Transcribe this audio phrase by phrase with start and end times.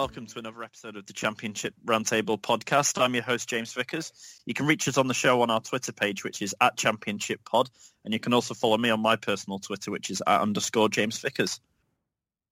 [0.00, 2.98] Welcome to another episode of the Championship Roundtable podcast.
[2.98, 4.14] I'm your host James Vickers.
[4.46, 7.44] You can reach us on the show on our Twitter page, which is at Championship
[7.44, 7.68] Pod,
[8.02, 11.18] and you can also follow me on my personal Twitter, which is at underscore James
[11.18, 11.60] Vickers.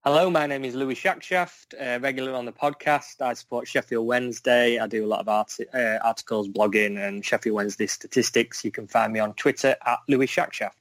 [0.05, 3.19] Hello, my name is Louis Shackshaft, uh, regular on the podcast.
[3.19, 4.77] I support Sheffield Wednesday.
[4.77, 8.63] I do a lot of art- uh, articles, blogging, and Sheffield Wednesday statistics.
[8.63, 10.77] You can find me on Twitter at Louis Shackshaft.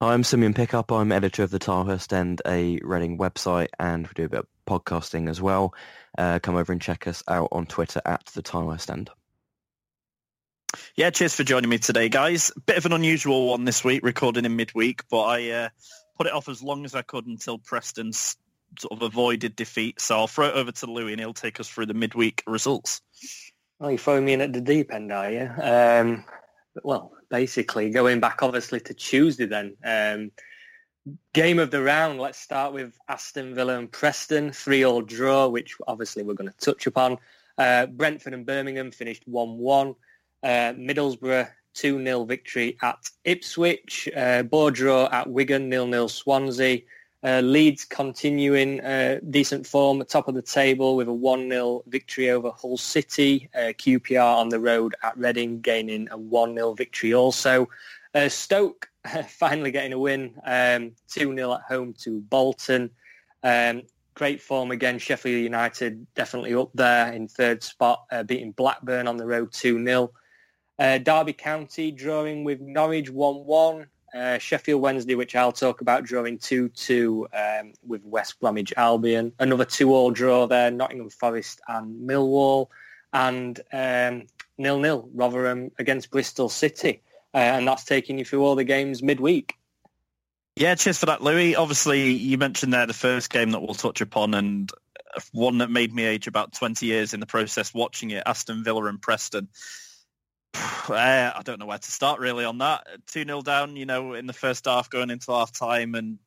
[0.00, 0.90] I'm Simeon Pickup.
[0.90, 4.46] I'm editor of the Tilehurst End a Reading website, and we do a bit of
[4.66, 5.74] podcasting as well.
[6.16, 9.10] Uh, come over and check us out on Twitter at the Tilehurst End.
[10.96, 12.50] Yeah, cheers for joining me today, guys.
[12.66, 15.68] Bit of an unusual one this week, recording in midweek, but I uh,
[16.16, 20.00] put it off as long as I could until Preston sort of avoided defeat.
[20.00, 23.00] So I'll throw it over to Louis and he'll take us through the midweek results.
[23.80, 25.50] Oh, you're throwing me in at the deep end, are you?
[25.60, 26.24] Um,
[26.82, 29.76] well, basically, going back obviously to Tuesday then.
[29.84, 30.30] Um,
[31.32, 36.22] game of the round, let's start with Aston Villa and Preston, 3-all draw, which obviously
[36.22, 37.18] we're going to touch upon.
[37.58, 39.94] Uh, Brentford and Birmingham finished 1-1.
[40.42, 44.08] Uh, Middlesbrough 2-0 victory at Ipswich.
[44.16, 46.82] Uh, Bore draw at Wigan, 0-0 Swansea.
[47.22, 52.30] Uh, Leeds continuing uh, decent form at top of the table with a 1-0 victory
[52.30, 53.48] over Hull City.
[53.54, 57.68] Uh, QPR on the road at Reading gaining a 1-0 victory also.
[58.14, 58.90] Uh, Stoke
[59.28, 62.90] finally getting a win, um, 2-0 at home to Bolton.
[63.42, 63.82] Um,
[64.14, 64.98] great form again.
[64.98, 70.08] Sheffield United definitely up there in third spot, uh, beating Blackburn on the road 2-0.
[70.78, 73.86] Uh, Derby County drawing with Norwich 1-1.
[74.14, 79.32] Uh, Sheffield Wednesday, which I'll talk about, drawing 2-2 um, with West Bromwich Albion.
[79.40, 82.68] Another 2-all draw there, Nottingham Forest and Millwall.
[83.12, 84.26] And um,
[84.56, 87.02] nil-nil, Rotherham against Bristol City.
[87.34, 89.56] Uh, and that's taking you through all the games midweek.
[90.56, 91.56] Yeah, cheers for that, Louis.
[91.56, 94.70] Obviously, you mentioned there the first game that we'll touch upon and
[95.32, 98.86] one that made me age about 20 years in the process watching it, Aston Villa
[98.86, 99.48] and Preston.
[100.86, 102.86] Uh, I don't know where to start really on that.
[103.06, 106.18] 2-0 down, you know, in the first half going into half time and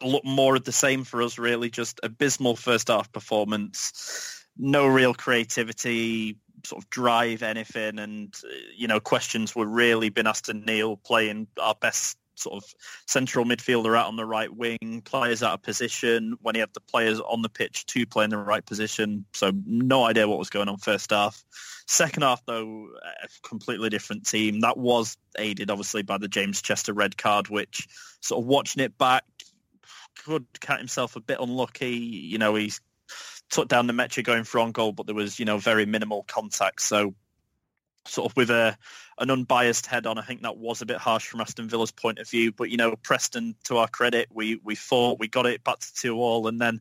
[0.00, 1.70] a lot more of the same for us really.
[1.70, 4.44] Just abysmal first half performance.
[4.58, 10.26] No real creativity, sort of drive anything and, uh, you know, questions were really been
[10.26, 12.74] asked to Neil playing our best sort of
[13.06, 16.80] central midfielder out on the right wing, players out of position when he had the
[16.80, 19.24] players on the pitch to play in the right position.
[19.32, 21.42] So no idea what was going on first half.
[21.86, 22.88] Second half, though,
[23.22, 24.60] a completely different team.
[24.60, 27.88] That was aided, obviously, by the James Chester red card, which
[28.20, 29.24] sort of watching it back
[30.24, 31.90] could count himself a bit unlucky.
[31.90, 32.80] You know, he's
[33.50, 36.24] took down the Metro going for on goal, but there was, you know, very minimal
[36.24, 36.82] contact.
[36.82, 37.14] So
[38.06, 38.76] sort of with a
[39.18, 40.18] an unbiased head on.
[40.18, 42.52] I think that was a bit harsh from Aston Villa's point of view.
[42.52, 45.94] But you know, Preston, to our credit, we we fought, we got it back to
[45.94, 46.80] two all, and then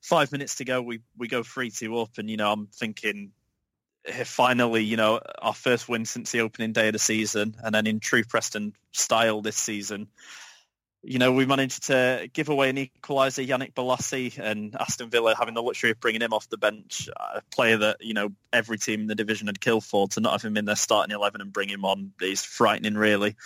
[0.00, 3.32] five minutes to go, we we go three two up, and you know, I'm thinking.
[4.04, 7.74] eh, Finally, you know, our first win since the opening day of the season, and
[7.74, 10.08] then in true Preston style this season,
[11.02, 15.54] you know, we managed to give away an equaliser, Yannick Bolasie, and Aston Villa having
[15.54, 19.00] the luxury of bringing him off the bench, a player that, you know, every team
[19.00, 21.52] in the division had killed for, to not have him in their starting 11 and
[21.52, 23.36] bring him on is frightening, really.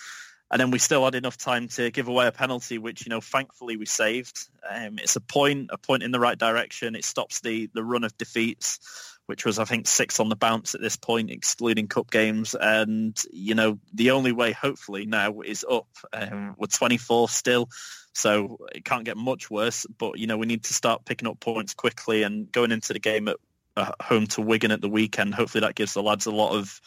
[0.50, 3.20] And then we still had enough time to give away a penalty, which, you know,
[3.20, 4.48] thankfully we saved.
[4.68, 6.94] Um, it's a point, a point in the right direction.
[6.96, 10.74] It stops the, the run of defeats, which was, I think, six on the bounce
[10.74, 12.54] at this point, excluding cup games.
[12.58, 15.88] And, you know, the only way, hopefully, now is up.
[16.12, 17.68] Um, we're 24 still,
[18.12, 19.86] so it can't get much worse.
[19.98, 22.98] But, you know, we need to start picking up points quickly and going into the
[22.98, 23.36] game at
[23.76, 25.34] uh, home to Wigan at the weekend.
[25.34, 26.80] Hopefully that gives the lads a lot of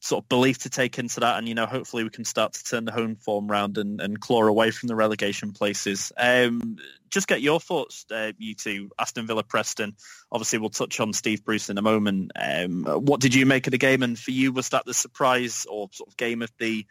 [0.00, 2.64] sort of belief to take into that and you know hopefully we can start to
[2.64, 6.76] turn the home form round and, and claw away from the relegation places um,
[7.10, 9.94] just get your thoughts uh, you two aston villa preston
[10.32, 13.72] obviously we'll touch on steve bruce in a moment um, what did you make of
[13.72, 16.86] the game and for you was that the surprise or sort of game of the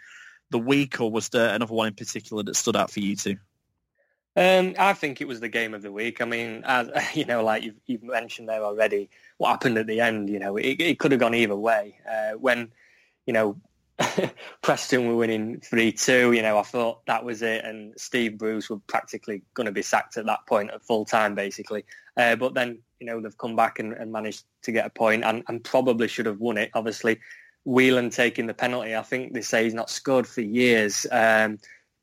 [0.52, 3.38] the week or was there another one in particular that stood out for you two
[4.36, 6.22] Um, I think it was the game of the week.
[6.22, 10.00] I mean, as you know, like you've, you've mentioned there already, what happened at the
[10.00, 10.30] end.
[10.30, 11.98] You know, it, it could have gone either way.
[12.08, 12.72] Uh, when
[13.30, 13.56] you know
[14.64, 18.72] Preston were winning three two, you know, I thought that was it, and Steve Bruce
[18.72, 21.84] were practically going to be sacked at that point at full time, basically.
[22.18, 25.24] Uh, but then, you know, they've come back and, and managed to get a point,
[25.24, 26.72] and, and probably should have won it.
[26.74, 27.20] Obviously,
[27.66, 28.96] Whelan taking the penalty.
[28.96, 31.06] I think they say he's not scored for years.
[31.12, 31.60] Um,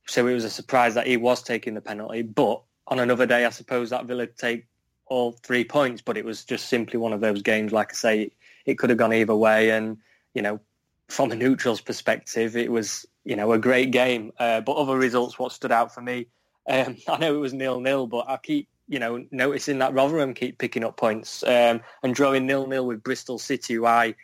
[0.06, 2.23] so it was a surprise that he was taking the penalty.
[2.23, 4.67] But on another day, I suppose that Villa take
[5.06, 6.02] all three points.
[6.02, 7.73] But it was just simply one of those games.
[7.73, 8.31] Like I say,
[8.67, 9.70] it could have gone either way.
[9.70, 9.96] And
[10.34, 10.61] you know,
[11.08, 14.32] from a neutral's perspective, it was you know a great game.
[14.38, 16.26] Uh, but other results, what stood out for me,
[16.68, 20.34] um, I know it was nil nil, but I keep you know noticing that Rotherham
[20.34, 24.14] keep picking up points um, and drawing nil nil with Bristol City, who I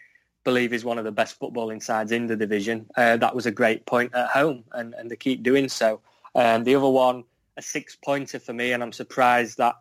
[0.45, 2.87] believe is one of the best footballing sides in the division.
[2.97, 6.01] Uh, that was a great point at home, and, and they keep doing so.
[6.35, 7.25] Um, the other one,
[7.57, 9.77] a six-pointer for me, and I'm surprised that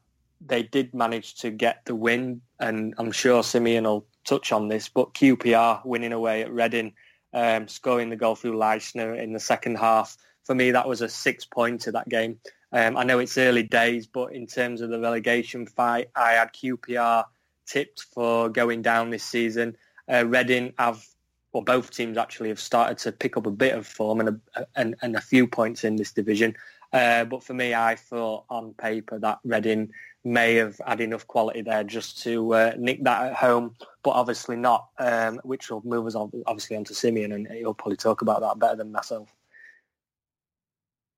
[0.46, 4.90] they did manage to get the win, and I'm sure Simeon will touch on this,
[4.90, 6.94] but QPR winning away at Reading,
[7.34, 10.18] um, scoring the goal through Leisner in the second half.
[10.44, 12.40] For me, that was a six-pointer, that game.
[12.74, 16.54] Um, I know it's early days, but in terms of the relegation fight, I had
[16.54, 17.26] QPR
[17.66, 19.76] tipped for going down this season.
[20.12, 21.06] Uh, Reading have,
[21.54, 24.68] well, both teams actually have started to pick up a bit of form and a,
[24.76, 26.56] and, and a few points in this division.
[26.94, 29.92] Uh, but for me, I thought on paper that Reading
[30.24, 34.56] may have had enough quality there just to uh, nick that at home, but obviously
[34.56, 38.42] not, um, which will move us on, obviously onto Simeon, and he'll probably talk about
[38.42, 39.34] that better than myself.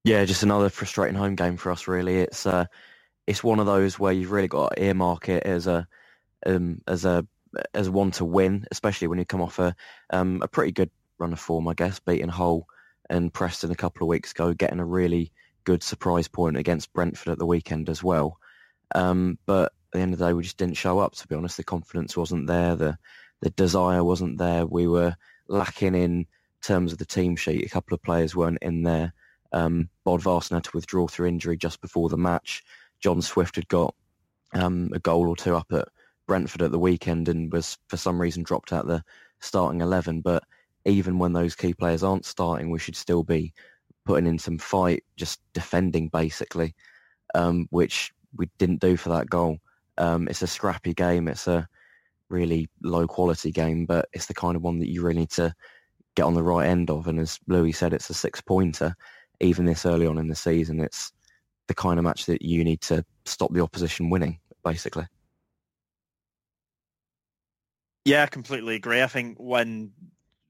[0.03, 1.87] Yeah, just another frustrating home game for us.
[1.87, 2.65] Really, it's uh,
[3.27, 5.87] it's one of those where you've really got to earmark it as a
[6.45, 7.25] um, as a
[7.73, 9.75] as one to win, especially when you come off a
[10.09, 10.89] um, a pretty good
[11.19, 12.67] run of form, I guess, beating Hull
[13.09, 15.31] and Preston a couple of weeks ago, getting a really
[15.63, 18.39] good surprise point against Brentford at the weekend as well.
[18.93, 21.13] Um, but at the end of the day, we just didn't show up.
[21.15, 22.97] To be honest, the confidence wasn't there, the
[23.41, 24.65] the desire wasn't there.
[24.65, 25.15] We were
[25.47, 26.25] lacking in
[26.61, 27.65] terms of the team sheet.
[27.65, 29.13] A couple of players weren't in there.
[29.51, 32.63] Um, Bodvarsson had to withdraw through injury just before the match.
[33.01, 33.93] John Swift had got
[34.53, 35.89] um, a goal or two up at
[36.25, 39.03] Brentford at the weekend and was for some reason dropped out the
[39.41, 40.21] starting 11.
[40.21, 40.43] But
[40.85, 43.53] even when those key players aren't starting, we should still be
[44.05, 46.75] putting in some fight, just defending basically,
[47.35, 49.57] um, which we didn't do for that goal.
[49.97, 51.27] Um, it's a scrappy game.
[51.27, 51.67] It's a
[52.29, 55.53] really low quality game, but it's the kind of one that you really need to
[56.15, 57.07] get on the right end of.
[57.07, 58.95] And as Louis said, it's a six pointer.
[59.39, 61.11] Even this early on in the season, it's
[61.67, 65.05] the kind of match that you need to stop the opposition winning, basically.
[68.05, 69.01] Yeah, I completely agree.
[69.01, 69.91] I think when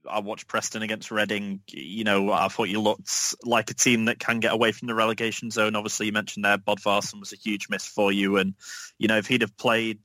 [0.08, 4.18] I watched Preston against Reading, you know, I thought you looked like a team that
[4.18, 5.76] can get away from the relegation zone.
[5.76, 8.54] Obviously, you mentioned there Bodvarsson was a huge miss for you, and
[8.98, 9.98] you know, if he'd have played,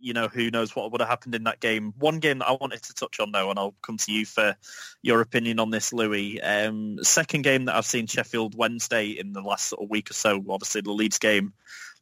[0.00, 1.92] you know, who knows what would have happened in that game.
[1.98, 4.56] One game that I wanted to touch on though, and I'll come to you for
[5.02, 6.40] your opinion on this, Louis.
[6.40, 10.14] Um, second game that I've seen Sheffield Wednesday in the last sort of week or
[10.14, 10.42] so.
[10.48, 11.52] Obviously, the Leeds game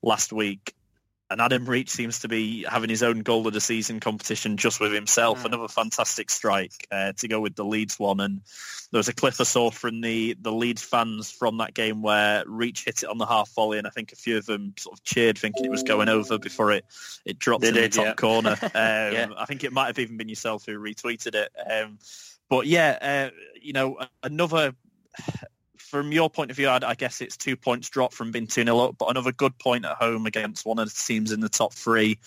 [0.03, 0.75] last week
[1.30, 4.80] and Adam Reach seems to be having his own goal of the season competition just
[4.80, 5.42] with himself.
[5.42, 5.46] Mm.
[5.46, 8.20] Another fantastic strike uh, to go with the Leeds one.
[8.20, 8.40] And
[8.90, 12.44] there was a clip I saw from the, the Leeds fans from that game where
[12.46, 14.98] Reach hit it on the half volley, and I think a few of them sort
[14.98, 16.84] of cheered thinking it was going over before it,
[17.26, 18.14] it dropped They in did, the top yeah.
[18.14, 18.56] corner.
[18.62, 19.28] Um, Yeah.
[19.36, 21.50] I think it might have even been yourself who retweeted it.
[21.70, 21.99] Um,
[22.49, 24.75] but yeah, uh, you know, another
[25.88, 28.88] from your point of view, I'd, I guess it's two points drop from being 2-0
[28.88, 31.73] up, but another good point at home against one of the teams in the top
[31.73, 32.18] three.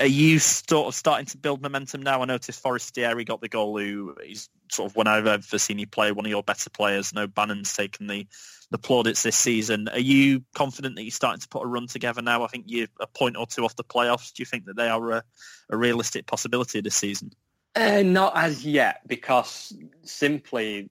[0.00, 2.22] Are you sort of starting to build momentum now?
[2.22, 5.86] I noticed Forestieri got the goal who is sort of when I've ever seen you
[5.86, 7.12] play, one of your better players.
[7.12, 8.26] No Bannan's taken the,
[8.70, 9.88] the plaudits this season.
[9.88, 12.44] Are you confident that you're starting to put a run together now?
[12.44, 14.32] I think you're a point or two off the playoffs.
[14.32, 15.22] Do you think that they are a,
[15.70, 17.32] a realistic possibility this season?
[17.74, 20.90] Uh, not as yet, because simply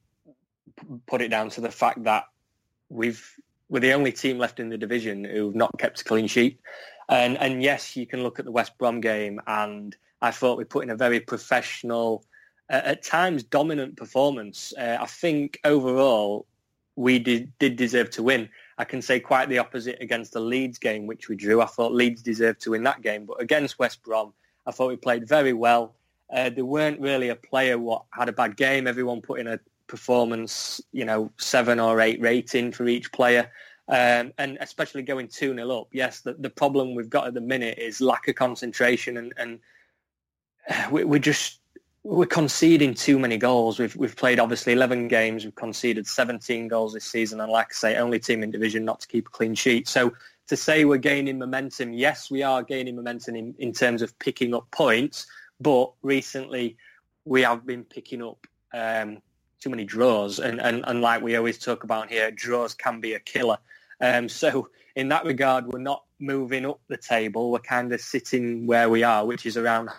[1.06, 2.26] put it down to the fact that
[2.90, 3.24] we've
[3.70, 6.60] we're the only team left in the division who've not kept a clean sheet.
[7.10, 10.64] And and yes, you can look at the West Brom game, and I thought we
[10.64, 12.26] put in a very professional,
[12.70, 14.74] uh, at times dominant performance.
[14.78, 16.46] Uh, I think overall
[16.96, 18.50] we did did deserve to win.
[18.78, 21.62] I can say quite the opposite against the Leeds game, which we drew.
[21.62, 24.34] I thought Leeds deserved to win that game, but against West Brom,
[24.66, 25.96] I thought we played very well.
[26.32, 28.86] Uh, there weren't really a player what had a bad game.
[28.86, 33.51] Everyone put in a performance, you know, seven or eight rating for each player.
[33.89, 35.88] Um, and especially going 2-0 up.
[35.94, 39.60] Yes, the, the problem we've got at the minute is lack of concentration and, and
[40.91, 41.60] we, we just
[42.03, 43.79] we're conceding too many goals.
[43.79, 45.44] We've we've played obviously 11 games.
[45.44, 49.01] We've conceded 17 goals this season, and like I say, only team in division not
[49.01, 49.89] to keep a clean sheet.
[49.89, 50.13] So
[50.48, 54.53] to say we're gaining momentum, yes, we are gaining momentum in, in terms of picking
[54.53, 55.27] up points,
[55.60, 56.77] but recently
[57.25, 59.22] we have been picking up um,
[59.60, 63.14] too many draws, and, and and like we always talk about here, draws can be
[63.14, 63.58] a killer.
[64.02, 67.52] Um, so in that regard, we're not moving up the table.
[67.52, 69.90] We're kind of sitting where we are, which is around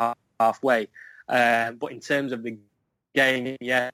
[0.00, 0.88] half, halfway.
[1.28, 2.58] Uh, but in terms of the
[3.14, 3.92] game, yes,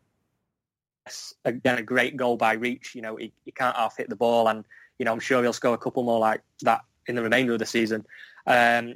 [1.45, 2.95] again, a great goal by Reach.
[2.95, 4.65] You know, he, he can't half hit the ball, and
[4.99, 7.59] you know, I'm sure he'll score a couple more like that in the remainder of
[7.59, 8.07] the season.
[8.47, 8.95] Um,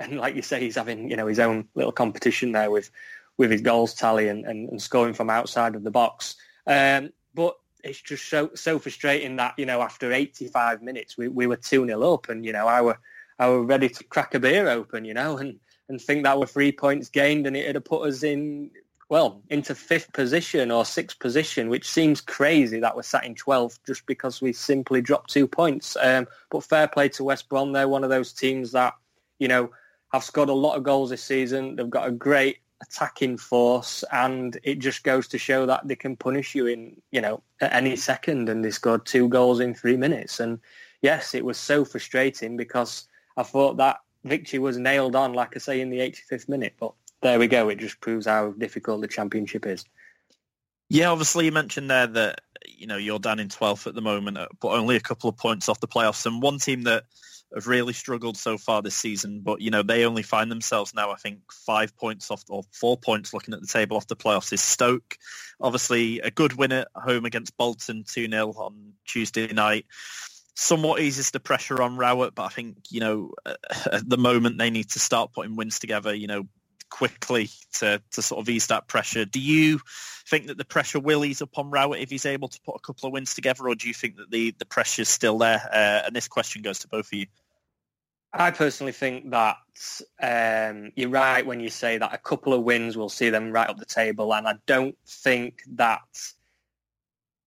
[0.00, 2.90] and like you say, he's having you know his own little competition there with
[3.38, 6.36] with his goals tally and, and, and scoring from outside of the box.
[6.66, 11.46] Um, but it's just so so frustrating that you know after 85 minutes we, we
[11.46, 12.98] were two 0 up, and you know I were
[13.38, 16.46] I were ready to crack a beer open, you know, and and think that were
[16.46, 18.70] three points gained, and it'd have put us in
[19.08, 23.78] well into fifth position or sixth position, which seems crazy that we're sat in 12th
[23.86, 25.96] just because we simply dropped two points.
[26.02, 28.94] Um, but fair play to West Brom, they're one of those teams that
[29.38, 29.70] you know
[30.12, 31.76] have scored a lot of goals this season.
[31.76, 36.16] They've got a great attacking force and it just goes to show that they can
[36.16, 39.96] punish you in you know at any second and they scored two goals in three
[39.96, 40.60] minutes and
[41.02, 45.58] yes it was so frustrating because i thought that victory was nailed on like i
[45.58, 49.08] say in the 85th minute but there we go it just proves how difficult the
[49.08, 49.84] championship is
[50.88, 54.38] Yeah, obviously you mentioned there that you know you're down in 12th at the moment,
[54.38, 56.26] uh, but only a couple of points off the playoffs.
[56.26, 57.04] And one team that
[57.54, 61.10] have really struggled so far this season, but you know they only find themselves now,
[61.10, 64.52] I think, five points off or four points looking at the table off the playoffs
[64.52, 65.16] is Stoke.
[65.60, 69.86] Obviously, a good win at home against Bolton, two 0 on Tuesday night.
[70.54, 73.32] Somewhat eases the pressure on Rowett, but I think you know
[73.92, 76.14] at the moment they need to start putting wins together.
[76.14, 76.48] You know,
[76.90, 79.24] quickly to, to sort of ease that pressure.
[79.24, 79.80] Do you
[80.26, 83.06] think that the pressure will ease upon Rowett if he's able to put a couple
[83.06, 85.62] of wins together, or do you think that the, the pressure is still there?
[85.72, 87.26] Uh, and this question goes to both of you.
[88.32, 89.56] I personally think that
[90.22, 93.68] um, you're right when you say that a couple of wins will see them right
[93.68, 96.02] up the table, and I don't think that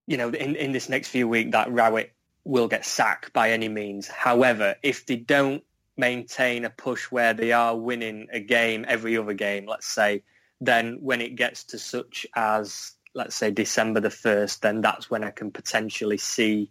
[0.08, 3.70] you know in, in this next few weeks that Rowett will get sacked by any
[3.70, 4.08] means.
[4.08, 5.64] However, if they don't
[6.02, 10.24] maintain a push where they are winning a game every other game, let's say,
[10.60, 15.24] then when it gets to such as let's say December the first, then that's when
[15.24, 16.70] I can potentially see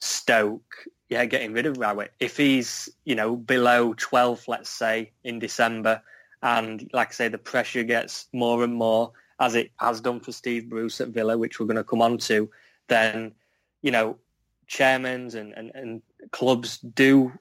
[0.00, 0.74] Stoke,
[1.08, 2.12] yeah, getting rid of Rowett.
[2.18, 6.02] If he's, you know, below 12th, let's say, in December,
[6.42, 10.32] and like I say, the pressure gets more and more, as it has done for
[10.32, 12.50] Steve Bruce at Villa, which we're going to come on to,
[12.88, 13.32] then,
[13.82, 14.16] you know,
[14.68, 17.32] chairmans and, and, and clubs do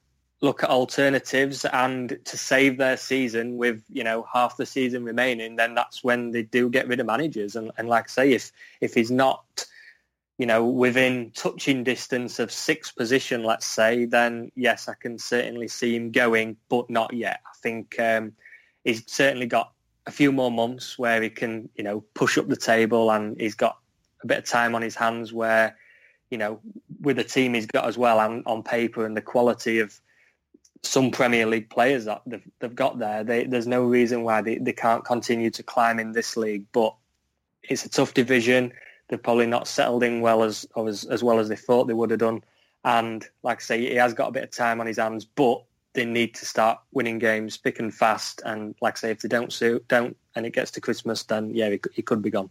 [0.42, 5.56] look at alternatives and to save their season with you know half the season remaining
[5.56, 7.56] then that's when they do get rid of managers.
[7.56, 9.66] And, and like I say if if he's not
[10.38, 15.68] you know within touching distance of sixth position let's say then yes I can certainly
[15.68, 17.42] see him going but not yet.
[17.46, 18.34] I think um,
[18.84, 19.72] he's certainly got
[20.08, 23.56] a few more months where he can you know push up the table and he's
[23.56, 23.78] got
[24.24, 25.78] a bit of time on his hands where
[26.32, 26.60] you know
[27.00, 30.00] with the team he's got as well and on paper and the quality of
[30.84, 33.24] some Premier League players that they've, they've got there.
[33.24, 36.66] They, there's no reason why they, they can't continue to climb in this league.
[36.72, 36.96] But
[37.64, 38.74] it's a tough division.
[39.08, 42.12] They've probably not settled in well as, as as well as they thought they would
[42.12, 42.44] have done.
[42.84, 45.64] And like I say, he has got a bit of time on his hands, but
[45.94, 48.42] they need to start winning games, thick and fast.
[48.46, 51.54] And like I say, if they don't suit, don't, and it gets to Christmas, then
[51.54, 52.50] yeah, he could be gone.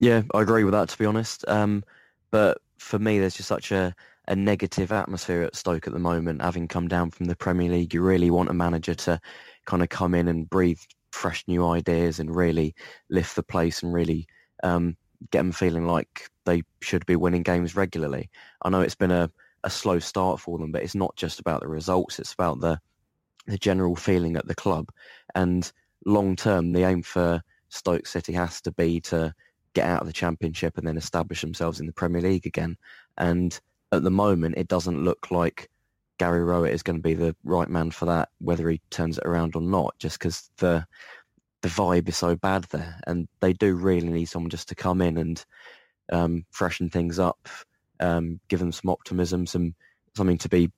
[0.00, 1.46] Yeah, I agree with that to be honest.
[1.46, 1.84] Um,
[2.30, 3.94] but for me, there's just such a,
[4.28, 6.42] a negative atmosphere at Stoke at the moment.
[6.42, 9.20] Having come down from the Premier League, you really want a manager to
[9.66, 10.80] kind of come in and breathe
[11.12, 12.74] fresh new ideas and really
[13.10, 14.26] lift the place and really
[14.62, 14.96] um,
[15.30, 18.30] get them feeling like they should be winning games regularly.
[18.62, 19.30] I know it's been a,
[19.62, 22.18] a slow start for them, but it's not just about the results.
[22.18, 22.80] It's about the
[23.46, 24.88] the general feeling at the club.
[25.34, 25.70] And
[26.06, 29.34] long term, the aim for Stoke City has to be to
[29.74, 32.76] get out of the Championship and then establish themselves in the Premier League again.
[33.18, 33.58] And
[33.92, 35.68] at the moment, it doesn't look like
[36.18, 39.26] Gary Rowett is going to be the right man for that, whether he turns it
[39.26, 40.86] around or not, just because the
[41.62, 45.00] the vibe is so bad there, and they do really need someone just to come
[45.00, 45.44] in and
[46.12, 47.48] um, freshen things up,
[48.00, 49.74] um, give them some optimism, some
[50.14, 50.70] something to be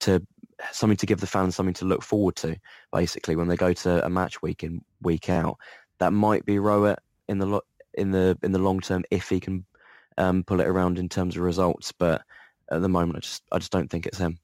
[0.00, 0.26] to
[0.72, 2.56] something to give the fans something to look forward to.
[2.92, 5.58] Basically, when they go to a match week in week out,
[5.98, 9.40] that might be Rowett in the lo- in the in the long term if he
[9.40, 9.64] can
[10.18, 11.92] um, pull it around in terms of results.
[11.92, 12.22] But
[12.70, 14.38] at the moment, I just I just don't think it's him.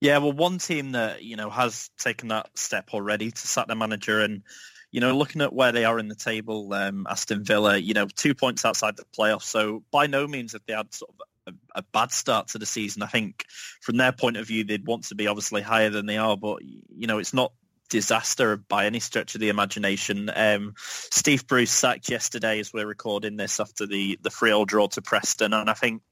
[0.00, 3.76] Yeah, well, one team that you know has taken that step already to sack their
[3.76, 4.42] manager, and
[4.90, 8.06] you know, looking at where they are in the table, um, Aston Villa, you know,
[8.06, 9.42] two points outside the playoffs.
[9.42, 12.66] So by no means have they had sort of a, a bad start to the
[12.66, 13.02] season.
[13.02, 13.44] I think
[13.80, 16.62] from their point of view, they'd want to be obviously higher than they are, but
[16.62, 17.52] you know, it's not
[17.88, 20.30] disaster by any stretch of the imagination.
[20.34, 25.02] Um, Steve Bruce sacked yesterday as we're recording this after the the 3-0 draw to
[25.02, 26.02] Preston, and I think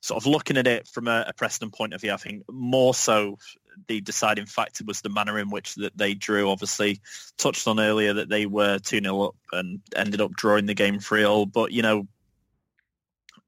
[0.00, 2.92] sort of looking at it from a, a Preston point of view, I think more
[2.92, 3.38] so
[3.88, 6.50] the deciding factor was the manner in which that they drew.
[6.50, 7.00] Obviously,
[7.38, 11.52] touched on earlier that they were 2-0 up and ended up drawing the game 3-0.
[11.52, 12.06] But, you know,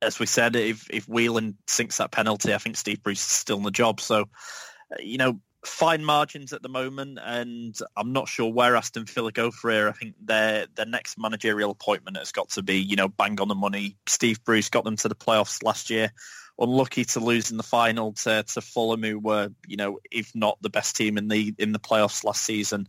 [0.02, 3.58] as we said, if, if Whelan sinks that penalty, I think Steve Bruce is still
[3.58, 4.00] in the job.
[4.00, 9.04] So, uh, you know, fine margins at the moment, and I'm not sure where Aston
[9.04, 9.88] Villa go for here.
[9.88, 13.48] I think their their next managerial appointment has got to be, you know, bang on
[13.48, 13.96] the money.
[14.06, 16.12] Steve Bruce got them to the playoffs last year
[16.58, 20.58] unlucky to lose in the final to, to Fulham, who were, you know, if not
[20.60, 22.88] the best team in the in the playoffs last season.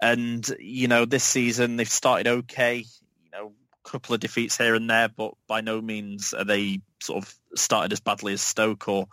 [0.00, 2.84] And you know, this season they've started okay.
[3.84, 7.92] Couple of defeats here and there, but by no means are they sort of started
[7.92, 9.06] as badly as Stoke or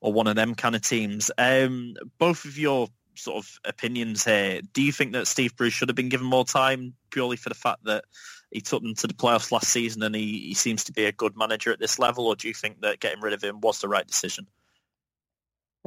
[0.00, 1.30] or one of them kind of teams.
[1.38, 4.60] Um, both of your sort of opinions here.
[4.72, 7.54] Do you think that Steve Bruce should have been given more time purely for the
[7.54, 8.04] fact that
[8.50, 11.12] he took them to the playoffs last season and he, he seems to be a
[11.12, 13.80] good manager at this level, or do you think that getting rid of him was
[13.80, 14.46] the right decision?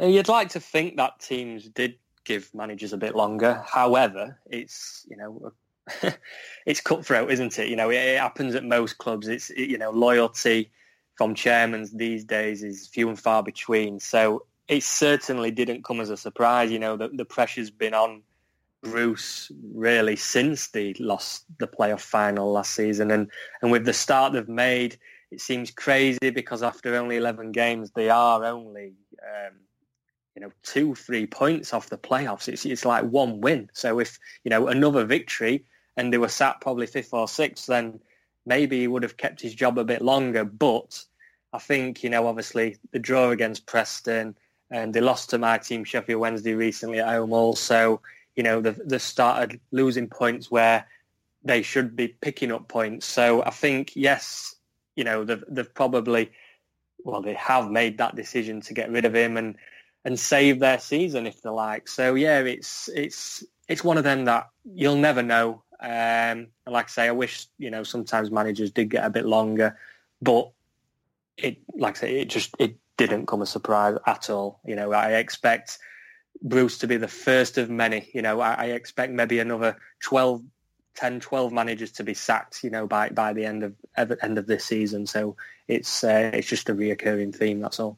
[0.01, 3.63] Uh, You'd like to think that teams did give managers a bit longer.
[3.65, 5.51] However, it's you know
[6.65, 7.69] it's cutthroat, isn't it?
[7.69, 9.27] You know, it, it happens at most clubs.
[9.27, 10.71] It's it, you know loyalty
[11.15, 13.99] from chairmen these days is few and far between.
[13.99, 16.71] So it certainly didn't come as a surprise.
[16.71, 18.21] You know, the, the pressure's been on
[18.81, 23.29] Bruce really since they lost the playoff final last season, and
[23.61, 24.97] and with the start they've made,
[25.31, 28.93] it seems crazy because after only eleven games, they are only
[29.23, 29.55] um,
[30.35, 32.47] you know two three points off the playoffs.
[32.47, 33.69] It's it's like one win.
[33.73, 35.65] So if you know another victory
[35.99, 37.99] and they were sat probably fifth or sixth, then
[38.45, 40.45] maybe he would have kept his job a bit longer.
[40.45, 41.03] But
[41.53, 44.35] I think you know obviously the draw against Preston
[44.71, 48.01] and they lost to my team Sheffield Wednesday recently at home also
[48.39, 50.87] you know, they've, they've started losing points where
[51.43, 53.05] they should be picking up points.
[53.05, 54.55] So I think, yes,
[54.95, 56.31] you know, they've, they've probably,
[57.03, 59.57] well, they have made that decision to get rid of him and,
[60.05, 61.89] and save their season if they like.
[61.89, 65.61] So yeah, it's, it's, it's one of them that you'll never know.
[65.81, 69.25] Um, and like I say, I wish, you know, sometimes managers did get a bit
[69.25, 69.77] longer,
[70.21, 70.51] but
[71.37, 74.59] it, like I say, it just, it didn't come as a surprise at all.
[74.65, 75.79] You know, I expect
[76.41, 78.09] Bruce to be the first of many.
[78.13, 80.43] You know, I, I expect maybe another 12,
[80.95, 84.47] 10, 12 managers to be sacked, you know, by, by the end of end of
[84.47, 85.07] this season.
[85.07, 85.37] So
[85.67, 87.59] it's uh, it's just a reoccurring theme.
[87.59, 87.97] That's all.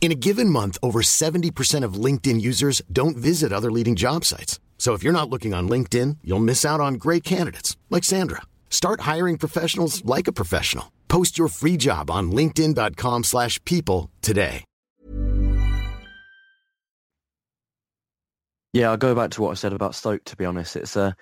[0.00, 4.60] In a given month, over 70% of LinkedIn users don't visit other leading job sites.
[4.78, 8.42] So if you're not looking on LinkedIn, you'll miss out on great candidates like Sandra.
[8.70, 10.92] Start hiring professionals like a professional.
[11.08, 14.64] Post your free job on linkedin.com/people today.
[18.76, 20.22] Yeah, I'll go back to what I said about Stoke.
[20.24, 21.12] To be honest, it's uh,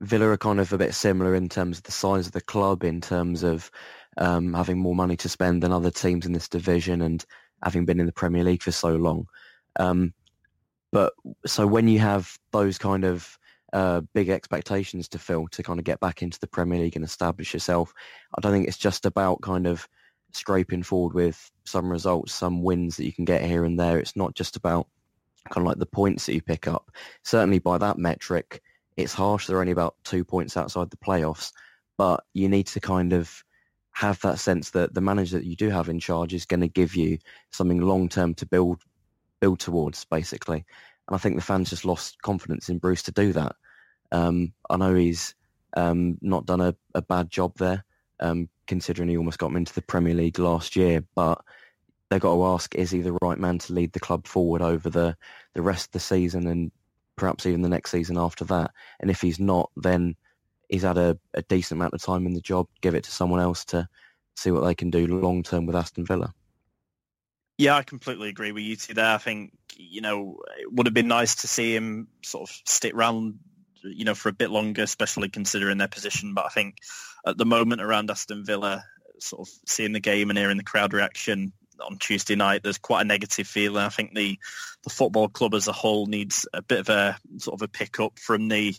[0.00, 2.84] Villa are kind of a bit similar in terms of the size of the club,
[2.84, 3.70] in terms of
[4.18, 7.24] um, having more money to spend than other teams in this division, and
[7.62, 9.26] having been in the Premier League for so long.
[9.78, 10.14] Um,
[10.90, 11.12] but
[11.46, 13.38] so when you have those kind of
[13.72, 17.04] uh, big expectations to fill to kind of get back into the Premier League and
[17.04, 17.92] establish yourself,
[18.36, 19.88] I don't think it's just about kind of
[20.32, 23.98] scraping forward with some results, some wins that you can get here and there.
[23.98, 24.86] It's not just about
[25.50, 26.90] kind of like the points that you pick up.
[27.22, 28.62] Certainly by that metric,
[28.96, 29.46] it's harsh.
[29.46, 31.52] They're only about two points outside the playoffs,
[31.96, 33.44] but you need to kind of
[33.98, 36.68] have that sense that the manager that you do have in charge is going to
[36.68, 37.18] give you
[37.50, 38.80] something long term to build
[39.40, 40.64] build towards, basically.
[41.08, 43.56] And I think the fans just lost confidence in Bruce to do that.
[44.12, 45.34] Um, I know he's
[45.76, 47.84] um, not done a, a bad job there,
[48.20, 51.42] um, considering he almost got them into the Premier League last year, but
[52.08, 54.88] they've got to ask, is he the right man to lead the club forward over
[54.88, 55.16] the,
[55.54, 56.70] the rest of the season and
[57.16, 58.70] perhaps even the next season after that?
[59.00, 60.14] And if he's not, then
[60.68, 62.66] he's had a, a decent amount of time in the job.
[62.80, 63.88] Give it to someone else to
[64.36, 66.32] see what they can do long term with Aston Villa.
[67.58, 69.14] Yeah, I completely agree with you two there.
[69.14, 72.94] I think, you know, it would have been nice to see him sort of stick
[72.94, 73.40] around,
[73.82, 76.34] you know, for a bit longer, especially considering their position.
[76.34, 76.76] But I think
[77.26, 78.84] at the moment around Aston Villa,
[79.18, 83.00] sort of seeing the game and hearing the crowd reaction on Tuesday night, there's quite
[83.00, 83.82] a negative feeling.
[83.82, 84.38] I think the,
[84.84, 87.98] the football club as a whole needs a bit of a sort of a pick
[87.98, 88.76] up from the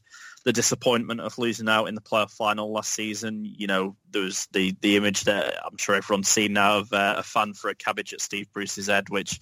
[0.49, 3.45] the disappointment of losing out in the playoff final last season.
[3.45, 7.17] You know, there was the, the image that I'm sure everyone's seen now of uh,
[7.19, 9.39] a fan for a cabbage at Steve Bruce's head, which,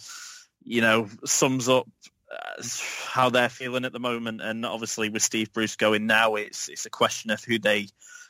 [0.66, 1.88] you know, sums up
[2.30, 2.62] uh,
[3.06, 4.42] how they're feeling at the moment.
[4.42, 7.88] And obviously with Steve Bruce going now, it's it's a question of who they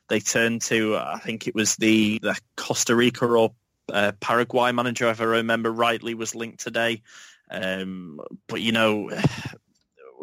[0.07, 0.97] they turn to.
[0.97, 3.55] I think it was the, the Costa Rica or
[3.91, 7.01] uh, Paraguay manager, if I remember rightly, was linked today.
[7.49, 9.09] Um, but, you know,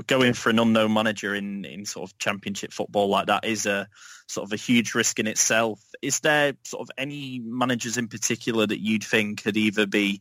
[0.06, 3.88] going for an unknown manager in, in sort of championship football like that is a
[4.26, 5.80] sort of a huge risk in itself.
[6.02, 10.20] Is there sort of any managers in particular that you'd think could either be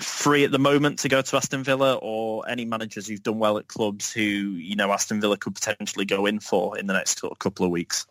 [0.00, 3.58] free at the moment to go to Aston Villa or any managers who've done well
[3.58, 7.18] at clubs who, you know, Aston Villa could potentially go in for in the next
[7.18, 8.06] sort of couple of weeks?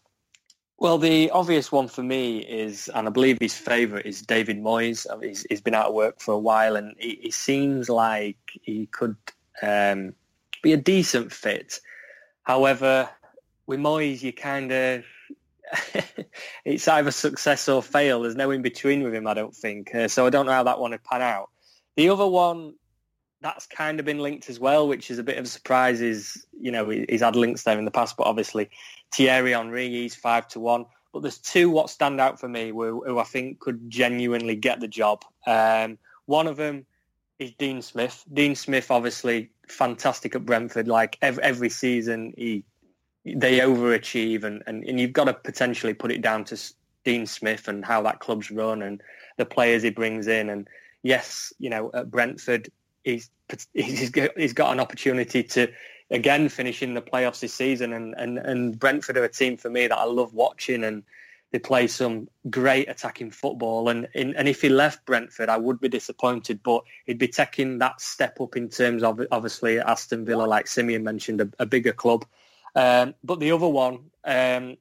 [0.80, 5.08] Well, the obvious one for me is, and I believe his favourite is David Moyes.
[5.24, 8.86] He's, he's been out of work for a while, and he, he seems like he
[8.86, 9.16] could
[9.64, 10.14] um,
[10.62, 11.80] be a decent fit.
[12.44, 13.10] However,
[13.66, 15.04] with Moyes, you kind of
[16.66, 18.22] it's either success or fail.
[18.22, 19.94] There's no in between with him, I don't think.
[19.94, 21.50] Uh, so I don't know how that one would pan out.
[21.96, 22.76] The other one
[23.42, 26.02] that's kind of been linked as well, which is a bit of a surprise.
[26.02, 28.70] Is you know he's had links there in the past, but obviously
[29.14, 30.86] Thierry Henry, he's five to one.
[31.14, 34.80] But there's two what stand out for me who, who I think could genuinely get
[34.80, 35.24] the job.
[35.46, 36.86] Um, one of them
[37.40, 38.24] is Dean Smith.
[38.32, 40.88] Dean Smith, obviously fantastic at Brentford.
[40.88, 42.64] Like every, every season, he
[43.26, 46.58] they overachieve, and, and, and you've got to potentially put it down to
[47.04, 49.02] Dean Smith and how that club's run and
[49.38, 50.50] the players he brings in.
[50.50, 50.68] And
[51.04, 52.70] yes, you know, at Brentford,
[53.04, 53.30] he's
[53.74, 55.68] he's got, he's got an opportunity to
[56.10, 57.94] again finish in the playoffs this season.
[57.94, 61.04] And, and, and Brentford are a team for me that I love watching and
[61.52, 63.90] they play some great attacking football.
[63.90, 68.02] And, and if he left Brentford, I would be disappointed, but he'd be taking that
[68.02, 72.26] step up in terms of obviously Aston Villa, like Simeon mentioned, a, a bigger club.
[72.76, 74.78] Um, but the other one, um,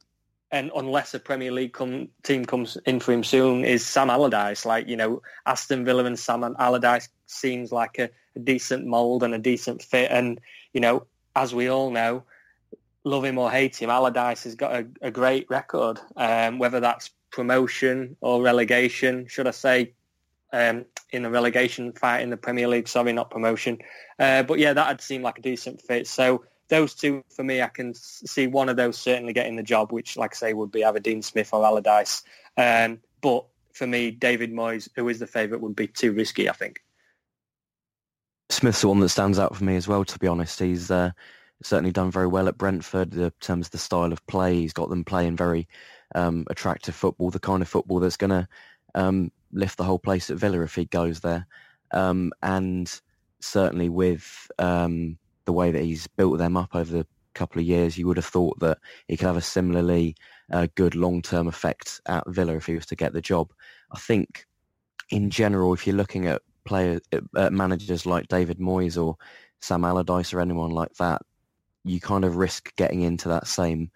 [0.51, 4.67] and unless a Premier League come, team comes in for him soon, is Sam Allardyce.
[4.67, 9.35] Like, you know, Aston Villa and Sam Allardyce seems like a, a decent mould and
[9.35, 10.11] a decent fit.
[10.11, 10.41] And,
[10.73, 12.25] you know, as we all know,
[13.07, 17.11] love him or hate him, Allardyce has got a, a great record, um, whether that's
[17.31, 19.93] promotion or relegation, should I say,
[20.53, 23.79] um, in the relegation fight in the Premier League, sorry, not promotion.
[24.19, 26.09] Uh, but yeah, that would seem like a decent fit.
[26.09, 29.93] So those two, for me, I can see one of those certainly getting the job,
[29.93, 32.25] which, like I say, would be either Dean Smith or Allardyce.
[32.57, 36.55] Um, but for me, David Moyes, who is the favourite, would be too risky, I
[36.55, 36.83] think.
[38.49, 40.59] Smith's the one that stands out for me as well, to be honest.
[40.59, 41.13] He's uh,
[41.63, 44.55] certainly done very well at Brentford in terms of the style of play.
[44.55, 45.69] He's got them playing very
[46.15, 48.49] um, attractive football, the kind of football that's going to
[48.95, 51.47] um, lift the whole place at Villa if he goes there.
[51.93, 53.01] Um, and
[53.41, 57.97] certainly with um, the way that he's built them up over the couple of years,
[57.97, 60.17] you would have thought that he could have a similarly
[60.53, 63.53] uh, good long-term effect at Villa if he was to get the job.
[63.93, 64.47] I think
[65.11, 67.01] in general, if you're looking at players,
[67.33, 69.17] managers like David Moyes or
[69.61, 71.23] Sam Allardyce or anyone like that,
[71.87, 73.91] you kind of risk getting into that same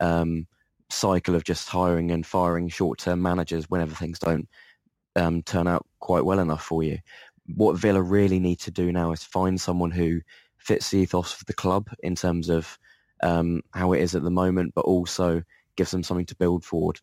[0.00, 0.46] um,
[0.90, 4.48] cycle of just hiring and firing short-term managers whenever things don't
[5.16, 6.98] um, turn out quite well enough for you.
[7.54, 10.20] What Villa really need to do now is find someone who
[10.56, 12.78] fits the ethos of the club in terms of
[13.22, 15.42] um, how it is at the moment, but also
[15.76, 16.98] gives them something to build forward,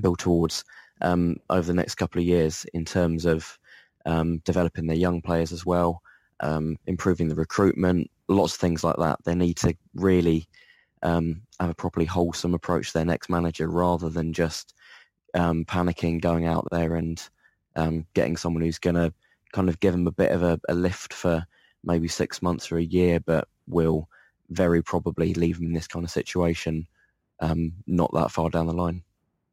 [0.00, 0.64] build towards
[1.02, 3.58] um, over the next couple of years in terms of
[4.06, 6.02] um, developing their young players as well,
[6.40, 9.18] um, improving the recruitment, lots of things like that.
[9.24, 10.48] They need to really
[11.02, 14.74] um, have a properly wholesome approach to their next manager rather than just
[15.34, 17.22] um, panicking, going out there and
[17.76, 19.12] um, getting someone who's going to
[19.52, 21.46] kind of give them a bit of a, a, lift for
[21.84, 24.08] maybe six months or a year, but will
[24.50, 26.86] very probably leave them in this kind of situation
[27.40, 29.02] um, not that far down the line.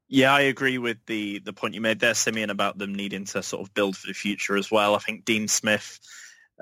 [0.07, 3.41] Yeah, I agree with the the point you made there, Simeon, about them needing to
[3.41, 4.95] sort of build for the future as well.
[4.95, 5.99] I think Dean Smith,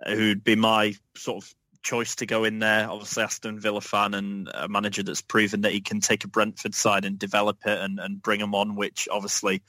[0.05, 2.89] who'd be my sort of choice to go in there.
[2.89, 6.75] Obviously, Aston Villa fan and a manager that's proven that he can take a Brentford
[6.75, 9.61] side and develop it and, and bring them on, which obviously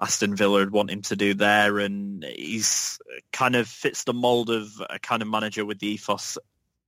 [0.00, 2.98] Aston Villa would want him to do there, and he's
[3.32, 6.38] kind of fits the mould of a kind of manager with the ethos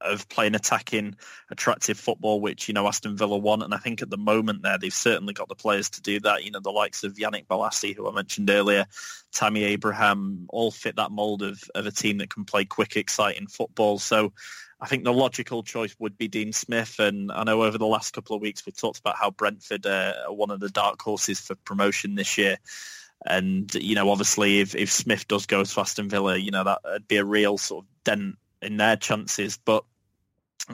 [0.00, 1.16] of playing attacking,
[1.50, 4.78] attractive football, which you know Aston Villa want, and I think at the moment there
[4.78, 6.44] they've certainly got the players to do that.
[6.44, 8.86] You know, the likes of Yannick Bolasie, who I mentioned earlier,
[9.32, 13.46] Tammy Abraham, all fit that mould of of a team that can play quick, exciting
[13.46, 13.98] football.
[13.98, 14.32] So.
[14.82, 18.14] I think the logical choice would be Dean Smith, and I know over the last
[18.14, 21.38] couple of weeks we've talked about how Brentford uh, are one of the dark horses
[21.38, 22.56] for promotion this year.
[23.26, 26.80] And you know, obviously, if, if Smith does go to Aston Villa, you know that
[26.84, 29.58] would be a real sort of dent in their chances.
[29.58, 29.84] But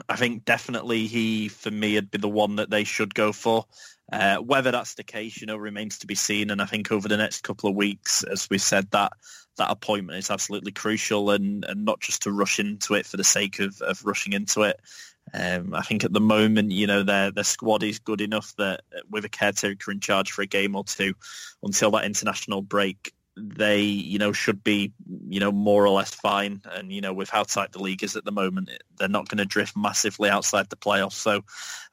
[0.09, 3.65] I think definitely he, for me, would be the one that they should go for.
[4.11, 6.49] Uh, whether that's the case, you know, remains to be seen.
[6.49, 9.11] And I think over the next couple of weeks, as we said, that
[9.57, 13.23] that appointment is absolutely crucial, and, and not just to rush into it for the
[13.23, 14.79] sake of, of rushing into it.
[15.33, 18.81] Um, I think at the moment, you know, their their squad is good enough that
[19.09, 21.13] with a caretaker in charge for a game or two
[21.61, 24.93] until that international break, they, you know, should be,
[25.29, 26.61] you know, more or less fine.
[26.73, 29.37] And, you know, with how tight the league is at the moment, they're not going
[29.37, 31.13] to drift massively outside the playoffs.
[31.13, 31.43] So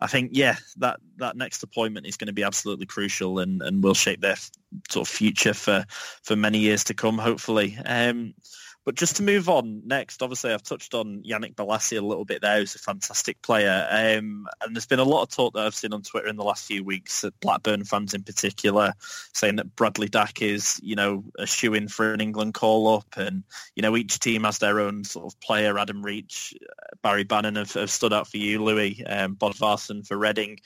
[0.01, 3.85] I think, yeah, that, that next appointment is going to be absolutely crucial and, and
[3.85, 4.51] will shape their f-
[4.89, 5.85] sort of future for,
[6.23, 7.79] for many years to come, hopefully.
[7.85, 8.35] Um,
[8.85, 12.43] but just to move on next, obviously I've touched on Yannick Bolasie a little bit
[12.43, 13.87] there, who's a fantastic player.
[13.91, 16.45] Um, and there's been a lot of talk that I've seen on Twitter in the
[16.45, 18.93] last few weeks, Blackburn fans in particular,
[19.33, 23.07] saying that Bradley Dack is, you know, a shoe-in for an England call-up.
[23.17, 23.45] And,
[23.75, 25.79] you know, each team has their own sort of player.
[25.79, 26.55] Adam Reach,
[27.03, 30.61] Barry Bannan have, have stood out for you, Louis, um, Bodvarsson for Reading.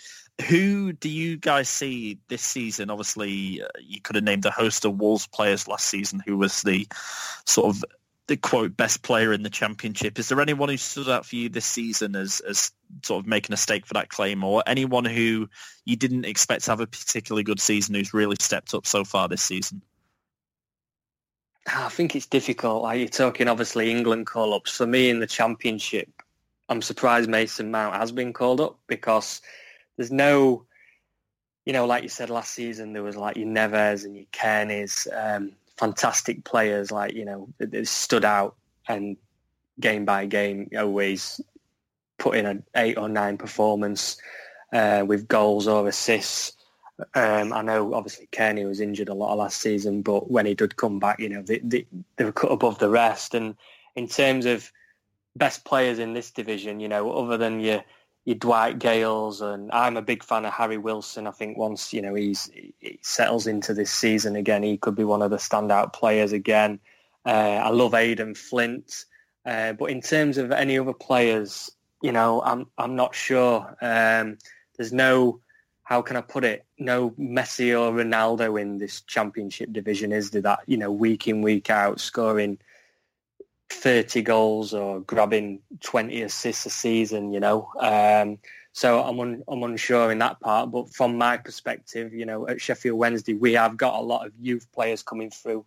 [0.48, 2.90] Who do you guys see this season?
[2.90, 6.62] Obviously, uh, you could have named a host of Wolves players last season who was
[6.62, 6.86] the
[7.44, 7.84] sort of
[8.28, 10.18] the quote best player in the championship.
[10.18, 12.70] Is there anyone who stood out for you this season as as
[13.02, 15.48] sort of making a stake for that claim, or anyone who
[15.84, 19.28] you didn't expect to have a particularly good season who's really stepped up so far
[19.28, 19.82] this season?
[21.66, 22.82] I think it's difficult.
[22.82, 24.76] Like you're talking, obviously England call-ups.
[24.76, 26.08] For me in the championship,
[26.68, 29.42] I'm surprised Mason Mount has been called up because
[29.96, 30.64] there's no,
[31.66, 35.06] you know, like you said last season, there was like your Neves and your Kearneys,
[35.12, 37.48] um, fantastic players, like you know,
[37.84, 38.56] stood out
[38.88, 39.16] and
[39.80, 41.40] game by game always
[42.18, 44.16] put in an eight or nine performance
[44.72, 46.52] uh, with goals or assists.
[47.14, 50.76] Um, I know obviously Kearney was injured a lot last season, but when he did
[50.76, 51.86] come back, you know, they, they,
[52.16, 53.34] they were cut above the rest.
[53.34, 53.54] And
[53.94, 54.72] in terms of
[55.36, 57.84] best players in this division, you know, other than your
[58.28, 61.26] your Dwight Gayles, and I'm a big fan of Harry Wilson.
[61.26, 65.02] I think once you know he's he settles into this season again, he could be
[65.04, 66.78] one of the standout players again.
[67.24, 69.06] Uh, I love Aden Flint,
[69.46, 71.70] uh, but in terms of any other players,
[72.02, 73.74] you know, I'm I'm not sure.
[73.80, 74.36] Um,
[74.76, 75.40] there's no
[75.84, 76.66] how can I put it?
[76.78, 80.42] No Messi or Ronaldo in this championship division, is there?
[80.42, 82.58] That you know, week in week out, scoring
[83.70, 87.32] thirty goals or grabbing twenty assists a season.
[87.32, 88.38] You know, um,
[88.72, 90.70] so I'm un, I'm unsure in that part.
[90.70, 94.32] But from my perspective, you know, at Sheffield Wednesday, we have got a lot of
[94.40, 95.64] youth players coming through.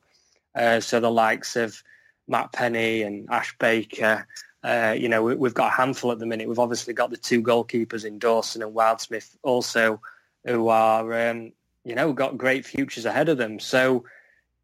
[0.55, 1.81] Uh, so the likes of
[2.27, 4.27] Matt Penney and Ash Baker.
[4.63, 6.47] Uh, you know, we, we've got a handful at the minute.
[6.47, 9.99] We've obviously got the two goalkeepers in Dawson and Wildsmith also,
[10.45, 11.51] who are, um,
[11.83, 13.59] you know, got great futures ahead of them.
[13.59, 14.03] So,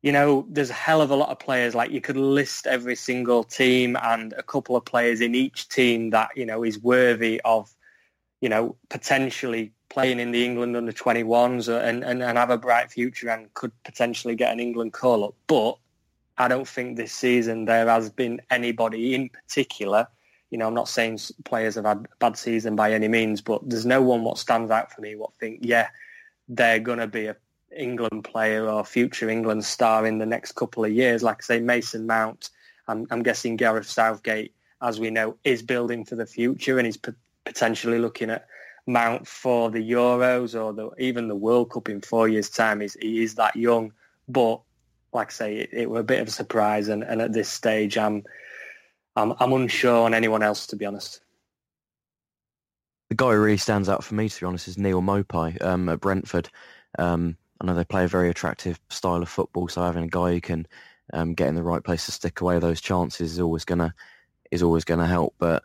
[0.02, 1.74] you know, there's a hell of a lot of players.
[1.74, 6.12] Like you could list every single team and a couple of players in each team
[6.12, 7.74] that, you know, is worthy of,
[8.42, 12.92] you know, potentially playing in the England under 21s and, and, and have a bright
[12.92, 15.34] future and could potentially get an England call-up.
[15.48, 15.78] But
[16.38, 20.08] I don't think this season there has been anybody in particular.
[20.52, 23.68] You know, I'm not saying players have had a bad season by any means, but
[23.68, 25.88] there's no one what stands out for me what think, yeah,
[26.48, 27.36] they're going to be a
[27.76, 31.24] England player or future England star in the next couple of years.
[31.24, 32.50] Like I say, Mason Mount,
[32.88, 36.98] I'm, I'm guessing Gareth Southgate, as we know, is building for the future and he's
[36.98, 37.12] p-
[37.46, 38.48] potentially looking at
[38.86, 42.80] Mount for the Euros or the, even the World Cup in four years' time.
[42.80, 43.92] He's, he is that young,
[44.28, 44.62] but
[45.14, 47.50] like I say, it, it were a bit of a surprise, and, and at this
[47.50, 48.24] stage, I'm,
[49.16, 51.22] I'm I'm unsure on anyone else, to be honest.
[53.10, 55.90] the guy who really stands out for me, to be honest, is Neal Maupay um,
[55.90, 56.50] at Brentford.
[57.00, 60.34] Um, I know they play a very attractive style of football, so having a guy
[60.34, 60.68] who can
[61.14, 63.94] um, get in the right place to stick away those chances is always gonna
[64.52, 65.34] is always gonna help.
[65.40, 65.64] But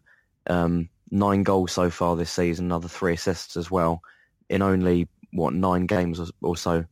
[0.49, 4.03] um, nine goals so far this season, another three assists as well
[4.49, 6.85] in only what nine games or, so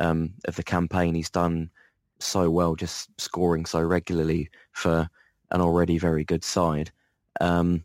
[0.00, 1.14] um, of the campaign.
[1.14, 1.70] He's done
[2.18, 5.08] so well, just scoring so regularly for
[5.50, 6.90] an already very good side.
[7.40, 7.84] Um,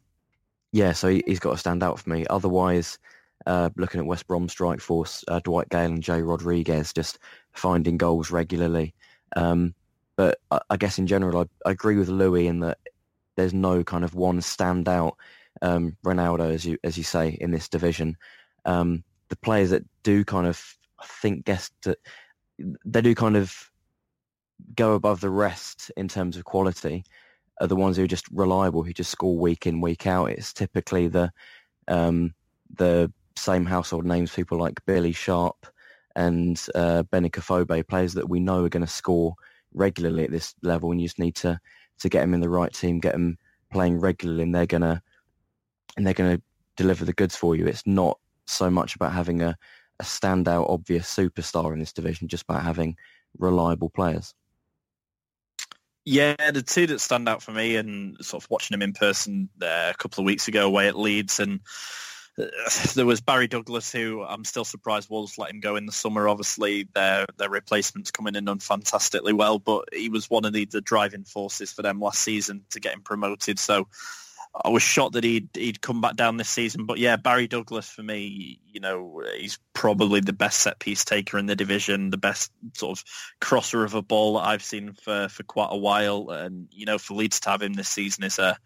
[0.72, 2.26] yeah, so he's got to stand out for me.
[2.30, 3.00] Otherwise,
[3.48, 7.18] uh, looking at West Brom strike force, uh, Dwight Gayle and Jay Rodriguez just
[7.54, 8.94] finding goals regularly.
[9.36, 9.74] Um,
[10.18, 12.78] but I, I guess in general, I, I agree with Louis in that
[13.38, 15.14] there's no kind of one standout
[15.62, 18.18] um, Ronaldo, as you as you say, in this division.
[18.66, 20.62] Um, the players that do kind of,
[21.00, 22.00] I think, guess that
[22.86, 23.72] they do kind of
[24.76, 27.06] go above the rest in terms of quality
[27.62, 30.32] are the ones who are just reliable, who just score week in, week out.
[30.32, 31.32] It's typically the
[31.88, 32.34] um,
[32.76, 35.68] the same household names, people like Billy Sharp
[36.16, 39.36] and uh, Kafobe, players that we know are going to score
[39.74, 41.60] regularly at this level, and you just need to
[42.00, 43.38] to get them in the right team, get them
[43.72, 45.02] playing regularly, and they're gonna
[45.96, 46.42] and they're gonna
[46.76, 47.68] deliver the goods for you.
[47.68, 49.58] It's not so much about having a,
[50.00, 52.96] a standout, obvious superstar in this division, just about having
[53.38, 54.34] reliable players.
[56.06, 59.50] Yeah, the two that stand out for me, and sort of watching them in person
[59.62, 61.60] uh, a couple of weeks ago away at Leeds, and
[62.96, 66.28] there was Barry Douglas, who I'm still surprised Wolves let him go in the summer.
[66.28, 70.66] Obviously, their their replacement's coming in done fantastically well, but he was one of the,
[70.66, 73.58] the driving forces for them last season to get him promoted.
[73.60, 73.88] So
[74.64, 76.86] I was shocked that he'd he'd come back down this season.
[76.86, 81.38] But yeah, Barry Douglas for me, you know, he's probably the best set piece taker
[81.38, 83.04] in the division, the best sort of
[83.40, 86.30] crosser of a ball that I've seen for, for quite a while.
[86.30, 88.58] And you know, for Leeds to have him this season is a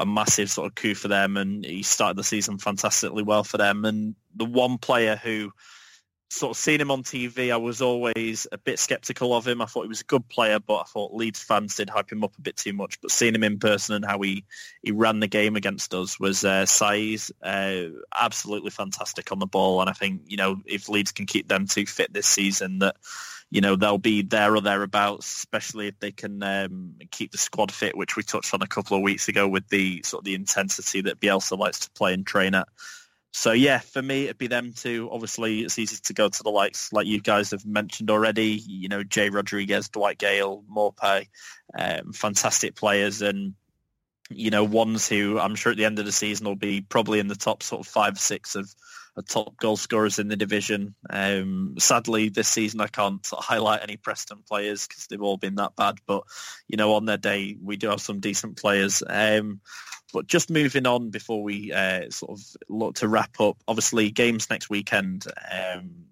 [0.00, 1.36] a massive sort of coup for them.
[1.36, 3.84] And he started the season fantastically well for them.
[3.84, 5.52] And the one player who
[6.32, 9.60] sort of seen him on TV, I was always a bit sceptical of him.
[9.60, 12.24] I thought he was a good player, but I thought Leeds fans did hype him
[12.24, 13.00] up a bit too much.
[13.00, 14.44] But seeing him in person and how he,
[14.82, 19.80] he ran the game against us was uh, Saiz, uh, absolutely fantastic on the ball.
[19.82, 22.96] And I think, you know, if Leeds can keep them two fit this season, that,
[23.50, 27.70] you know, they'll be there or thereabouts, especially if they can um, keep the squad
[27.70, 30.34] fit, which we touched on a couple of weeks ago with the sort of the
[30.34, 32.68] intensity that Bielsa likes to play and train at.
[33.32, 35.08] So yeah, for me it'd be them two.
[35.10, 38.62] Obviously, it's easy to go to the likes like you guys have mentioned already.
[38.66, 41.28] You know, Jay Rodriguez, Dwight Gayle, Maupay,
[41.76, 43.54] um, fantastic players, and
[44.30, 47.20] you know ones who I'm sure at the end of the season will be probably
[47.20, 48.72] in the top sort of five, six of,
[49.16, 50.94] of top goal scorers in the division.
[51.10, 55.76] Um, sadly, this season I can't highlight any Preston players because they've all been that
[55.76, 55.96] bad.
[56.06, 56.24] But
[56.68, 59.02] you know, on their day we do have some decent players.
[59.06, 59.60] Um,
[60.12, 64.50] but just moving on before we uh, sort of look to wrap up, obviously games
[64.50, 66.04] next weekend um,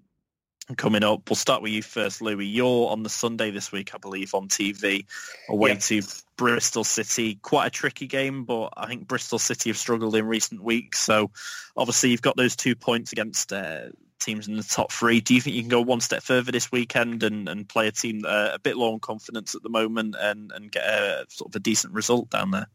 [0.76, 1.28] coming up.
[1.28, 2.46] We'll start with you first, Louis.
[2.46, 5.06] You're on the Sunday this week, I believe, on TV,
[5.48, 5.76] away Yeah.
[5.76, 6.02] to
[6.36, 7.36] Bristol City.
[7.36, 10.98] Quite a tricky game, but I think Bristol City have struggled in recent weeks.
[10.98, 11.30] So
[11.76, 13.88] obviously you've got those two points against uh,
[14.20, 15.20] teams in the top three.
[15.20, 17.92] Do you think you can go one step further this weekend and, and play a
[17.92, 21.26] team that are a bit low on confidence at the moment and, and get a
[21.28, 22.66] sort of a decent result down there?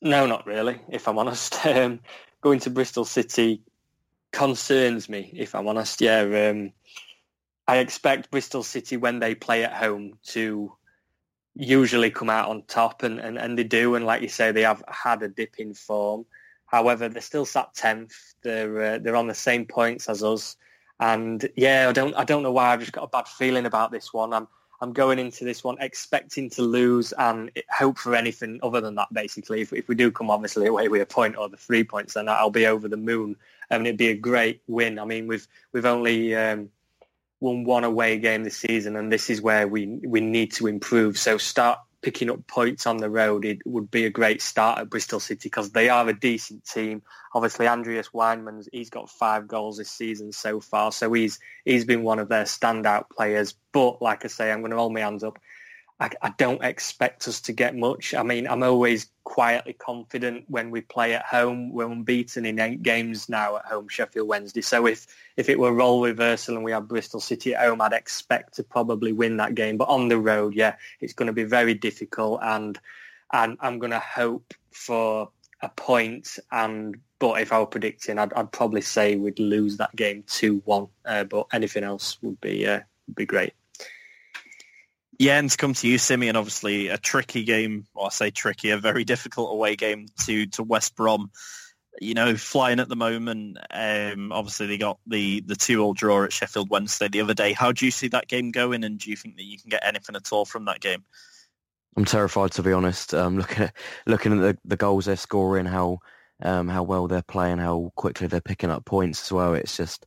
[0.00, 1.58] No, not really, if I'm honest.
[1.66, 2.00] Um,
[2.40, 3.62] going to Bristol City
[4.32, 6.00] concerns me, if I'm honest.
[6.00, 6.72] Yeah, um,
[7.68, 10.72] I expect Bristol City, when they play at home, to
[11.54, 13.94] usually come out on top, and, and, and they do.
[13.94, 16.24] And like you say, they have had a dip in form.
[16.64, 18.14] However, they're still sat 10th.
[18.42, 20.56] They're, uh, they're on the same points as us.
[21.00, 23.92] And yeah, I don't I don't know why I've just got a bad feeling about
[23.92, 24.32] this one.
[24.32, 24.48] I'm
[24.80, 29.12] I'm going into this one expecting to lose and hope for anything other than that.
[29.12, 32.14] Basically, if, if we do come obviously away with a point or the three points,
[32.14, 33.36] then I'll be over the moon.
[33.70, 34.98] and it'd be a great win.
[34.98, 36.68] I mean, we've we've only um,
[37.40, 41.18] won one away game this season, and this is where we we need to improve.
[41.18, 43.44] So start picking up points on the road.
[43.44, 47.02] It would be a great start at Bristol City because they are a decent team.
[47.34, 52.02] Obviously, Andreas Weimann's he's got five goals this season so far, so he's he's been
[52.02, 53.54] one of their standout players.
[53.72, 55.38] But like I say, I'm going to hold my hands up.
[56.00, 58.14] I, I don't expect us to get much.
[58.14, 61.72] I mean, I'm always quietly confident when we play at home.
[61.72, 64.60] We're unbeaten in eight games now at home, Sheffield Wednesday.
[64.60, 65.06] So if,
[65.36, 68.62] if it were role reversal and we had Bristol City at home, I'd expect to
[68.62, 69.76] probably win that game.
[69.76, 72.40] But on the road, yeah, it's going to be very difficult.
[72.42, 72.78] And,
[73.32, 75.30] and I'm going to hope for
[75.62, 76.38] a point.
[76.52, 80.88] And but if I were predicting, I'd, I'd probably say we'd lose that game 2-1.
[81.04, 83.54] Uh, but anything else would be uh, would be great.
[85.18, 88.70] Yeah, and to come to you, Simeon, obviously a tricky game, or I say tricky,
[88.70, 91.30] a very difficult away game to, to West Brom.
[92.00, 93.58] You know, flying at the moment.
[93.72, 97.52] Um, obviously, they got the, the two-all draw at Sheffield Wednesday the other day.
[97.52, 99.84] How do you see that game going, and do you think that you can get
[99.84, 101.02] anything at all from that game?
[101.96, 103.12] I'm terrified to be honest.
[103.12, 103.74] Um, looking at
[104.06, 105.98] looking at the, the goals they're scoring, how
[106.40, 109.54] um, how well they're playing, how quickly they're picking up points as well.
[109.54, 110.06] It's just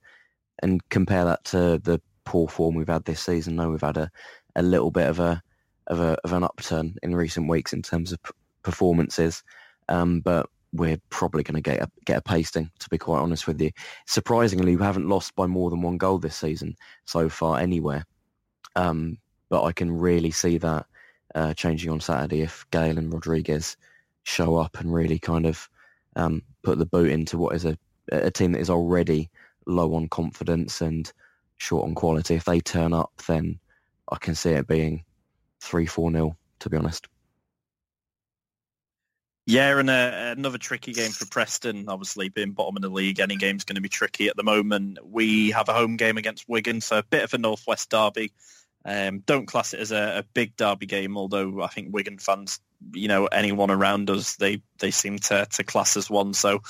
[0.63, 3.57] and compare that to the poor form we've had this season.
[3.57, 4.09] No, we've had a,
[4.55, 5.41] a little bit of a
[5.87, 8.31] of a of an upturn in recent weeks in terms of p-
[8.63, 9.43] performances.
[9.89, 12.71] Um, but we're probably going to get a, get a pasting.
[12.79, 13.71] To be quite honest with you,
[14.05, 16.75] surprisingly, we haven't lost by more than one goal this season
[17.05, 18.05] so far anywhere.
[18.75, 19.17] Um,
[19.49, 20.85] but I can really see that
[21.35, 23.75] uh, changing on Saturday if Gayle and Rodriguez
[24.23, 25.69] show up and really kind of
[26.15, 27.77] um, put the boot into what is a,
[28.11, 29.29] a team that is already
[29.65, 31.11] low on confidence and
[31.57, 32.35] short on quality.
[32.35, 33.59] If they turn up, then
[34.11, 35.03] I can see it being
[35.61, 36.37] three, four nil.
[36.59, 37.07] To be honest.
[39.47, 41.89] Yeah, and uh, another tricky game for Preston.
[41.89, 44.99] Obviously, being bottom of the league, any game's going to be tricky at the moment.
[45.03, 48.31] We have a home game against Wigan, so a bit of a northwest derby.
[48.85, 52.59] Um, don't class it as a, a, big derby game, although I think Wigan fans,
[52.93, 56.33] you know, anyone around us, they, they seem to, to class as one.
[56.33, 56.61] So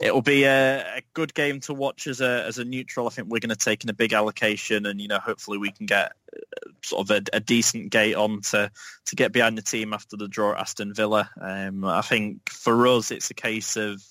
[0.00, 3.06] it'll be a, a good game to watch as a as a neutral.
[3.06, 5.70] I think we're going to take in a big allocation, and you know, hopefully we
[5.70, 8.70] can get uh, sort of a, a decent gate on to
[9.06, 11.30] to get behind the team after the draw at Aston Villa.
[11.40, 14.02] Um, I think for us, it's a case of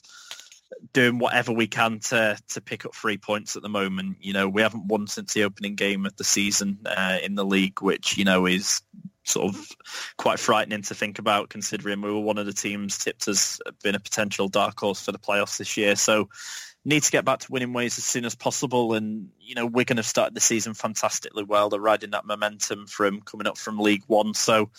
[0.93, 4.17] doing whatever we can to to pick up three points at the moment.
[4.21, 7.45] You know, we haven't won since the opening game of the season uh, in the
[7.45, 8.81] league, which you know is
[9.23, 9.67] sort of
[10.17, 13.95] quite frightening to think about, considering we were one of the teams tipped as being
[13.95, 15.95] a potential dark horse for the playoffs this year.
[15.95, 16.29] So.
[16.83, 19.85] Need to get back to winning ways as soon as possible, and you know we're
[19.85, 21.69] going to start the season fantastically well.
[21.69, 24.71] They're riding that momentum from coming up from League One, so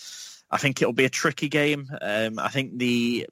[0.51, 1.88] I think it'll be a tricky game.
[2.01, 3.28] Um, I think the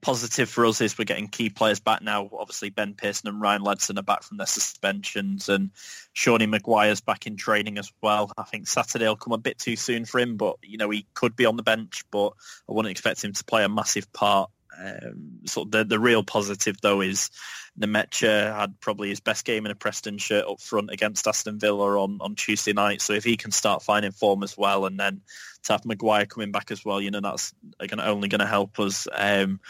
[0.00, 2.28] positive for us is we're getting key players back now.
[2.32, 5.70] Obviously, Ben Pearson and Ryan Ledson are back from their suspensions, and
[6.12, 8.32] Sean Maguire's back in training as well.
[8.36, 11.06] I think Saturday will come a bit too soon for him, but you know he
[11.14, 12.30] could be on the bench, but
[12.68, 14.50] I wouldn't expect him to play a massive part.
[14.78, 17.30] Um, so the the real positive though is
[17.78, 22.02] Nmecha had probably his best game in a Preston shirt up front against Aston Villa
[22.02, 23.00] on, on Tuesday night.
[23.00, 25.22] So if he can start finding form as well, and then
[25.64, 27.54] to have Maguire coming back as well, you know that's
[27.88, 29.06] gonna, only going to help us.
[29.12, 29.60] Um,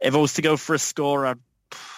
[0.00, 1.38] if I was to go for a score, I'd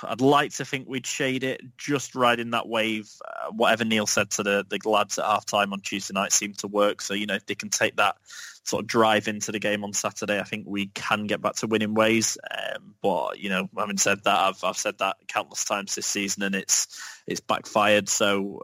[0.03, 3.11] I'd like to think we'd shade it just riding that wave.
[3.25, 6.59] Uh, whatever Neil said to the, the lads at half time on Tuesday night seemed
[6.59, 7.01] to work.
[7.01, 8.17] So, you know, if they can take that
[8.65, 11.67] sort of drive into the game on Saturday, I think we can get back to
[11.67, 12.37] winning ways.
[12.51, 16.43] Um, but, you know, having said that, I've, I've said that countless times this season
[16.43, 18.09] and it's, it's backfired.
[18.09, 18.63] So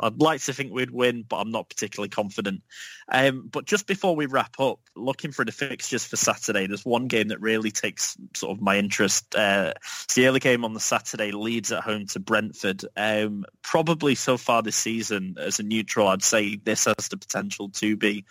[0.00, 2.62] I'd like to think we'd win, but I'm not particularly confident.
[3.08, 7.06] Um, but just before we wrap up, looking for the fixtures for Saturday, there's one
[7.06, 9.34] game that really takes sort of my interest.
[9.34, 9.72] Uh,
[10.04, 12.84] it's the early game on the Saturday, Leeds at home to Brentford.
[12.96, 17.68] Um, probably so far this season, as a neutral, I'd say this has the potential
[17.70, 18.24] to be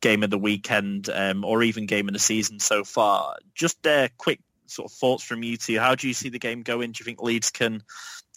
[0.00, 3.36] game of the weekend um, or even game of the season so far.
[3.54, 5.78] Just uh, quick sort of thoughts from you two.
[5.78, 6.92] How do you see the game going?
[6.92, 7.82] Do you think Leeds can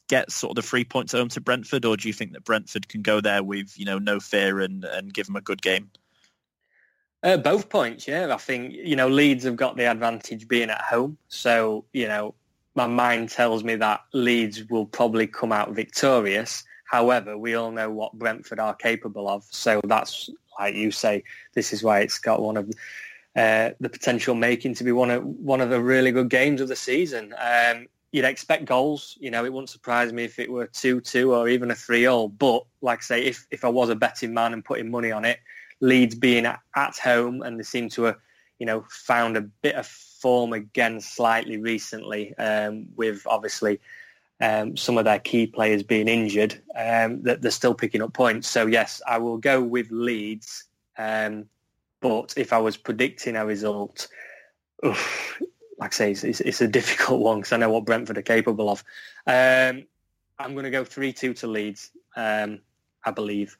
[0.09, 2.89] get sort of the three points home to Brentford, or do you think that Brentford
[2.89, 5.89] can go there with you know no fear and and give them a good game?
[7.21, 8.33] Uh, both points, yeah.
[8.33, 12.35] I think you know Leeds have got the advantage being at home, so you know
[12.75, 16.63] my mind tells me that Leeds will probably come out victorious.
[16.85, 20.29] However, we all know what Brentford are capable of, so that's
[20.59, 21.23] like you say.
[21.53, 22.69] This is why it's got one of
[23.35, 26.67] uh, the potential making to be one of one of the really good games of
[26.67, 27.33] the season.
[27.37, 29.17] Um, you'd expect goals.
[29.19, 32.37] You know, it wouldn't surprise me if it were 2-2 or even a 3-0.
[32.37, 35.25] But like I say, if, if I was a betting man and putting money on
[35.25, 35.39] it,
[35.81, 38.17] Leeds being at, at home and they seem to have,
[38.59, 43.79] you know, found a bit of form again slightly recently um, with obviously
[44.41, 48.47] um, some of their key players being injured, um, that they're still picking up points.
[48.47, 50.65] So yes, I will go with Leeds.
[50.97, 51.45] Um,
[52.01, 54.07] but if I was predicting a result,
[54.85, 55.41] oof,
[55.79, 58.23] like I say, it's, it's, it's a difficult one because I know what Brentford are
[58.23, 58.83] capable of.
[59.25, 59.85] Um,
[60.37, 62.59] I'm going to go 3-2 to Leeds, um,
[63.03, 63.57] I believe.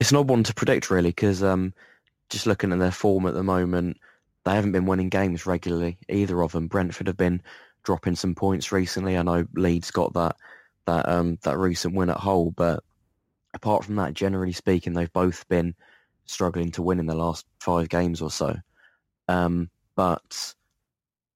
[0.00, 1.72] It's an odd one to predict, really, because um,
[2.28, 3.98] just looking at their form at the moment,
[4.44, 6.68] they haven't been winning games regularly, either of them.
[6.68, 7.42] Brentford have been
[7.82, 9.16] dropping some points recently.
[9.16, 10.36] I know Leeds got that
[10.86, 12.84] that um, that recent win at Hull, but
[13.54, 15.74] apart from that, generally speaking, they've both been
[16.26, 18.56] struggling to win in the last five games or so.
[19.28, 20.54] Um, but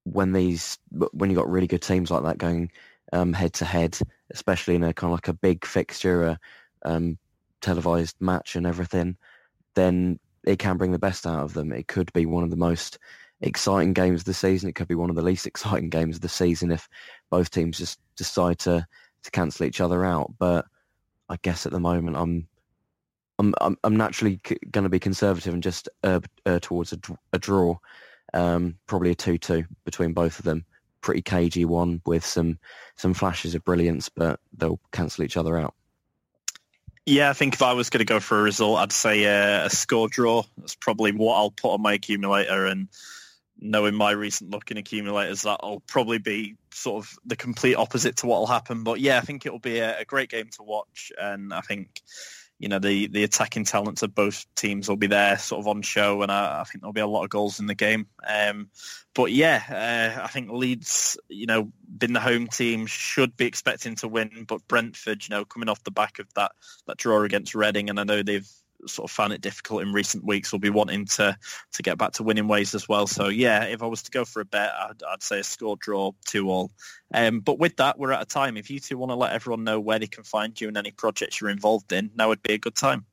[0.05, 0.79] when these,
[1.13, 2.71] when you got really good teams like that going
[3.13, 3.99] head to head,
[4.31, 6.41] especially in a kind of like a big fixture, a
[6.85, 7.19] um,
[7.61, 9.17] televised match and everything,
[9.75, 11.73] then it can bring the best out of them.
[11.73, 12.99] It could be one of the most
[13.41, 14.69] exciting games of the season.
[14.69, 16.89] It could be one of the least exciting games of the season if
[17.31, 18.87] both teams just decide to
[19.23, 20.33] to cancel each other out.
[20.39, 20.65] But
[21.29, 22.49] I guess at the moment I'm
[23.41, 26.99] I'm I'm, I'm naturally c- going to be conservative and just err, err towards a,
[27.33, 27.79] a draw,
[28.35, 30.65] um, probably a two-two between both of them.
[31.01, 32.59] Pretty cagey one with some
[32.97, 35.75] some flashes of brilliance, but they'll cancel each other out.
[37.07, 39.65] Yeah, I think if I was going to go for a result, I'd say uh,
[39.65, 40.43] a score draw.
[40.59, 42.67] That's probably what I'll put on my accumulator.
[42.67, 42.89] And
[43.59, 48.27] knowing my recent luck in accumulators, that'll probably be sort of the complete opposite to
[48.27, 48.85] what will happen.
[48.85, 51.63] But yeah, I think it will be a, a great game to watch, and I
[51.63, 52.03] think
[52.61, 55.81] you know the the attacking talents of both teams will be there, sort of on
[55.81, 58.07] show, and I, I think there'll be a lot of goals in the game.
[58.29, 58.69] Um,
[59.15, 59.63] but yeah,
[60.19, 64.45] uh, I think Leeds, you know, being the home team, should be expecting to win.
[64.47, 66.53] But Brentford, you know, coming off the back of that
[66.87, 68.49] that draw against Reading, and I know they've
[68.87, 71.37] sort of found it difficult in recent weeks, will be wanting to
[71.73, 73.07] to get back to winning ways as well.
[73.07, 75.77] So yeah, if I was to go for a bet, I'd, I'd say a score
[75.77, 76.71] draw two all.
[77.13, 78.57] Um, but with that, we're out of time.
[78.57, 80.91] If you two want to let everyone know where they can find you and any
[80.91, 83.07] projects you're involved in, now would be a good time.